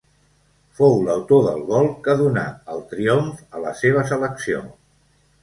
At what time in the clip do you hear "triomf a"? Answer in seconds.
2.95-3.63